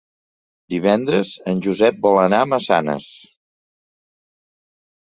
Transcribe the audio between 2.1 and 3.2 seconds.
anar a Massanes.